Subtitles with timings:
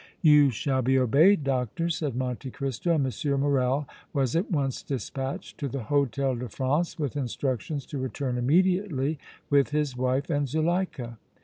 [0.23, 3.39] "You shall be obeyed, Doctor," said Monte Cristo, and M.
[3.39, 9.19] Morrel was at once dispatched to the Hôtel de France with instructions to return immediately
[9.51, 11.19] with his wife and Zuleika.